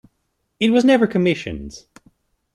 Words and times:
It 0.59 0.71
was 0.71 0.83
never 0.83 1.05
commissioned. 1.05 1.85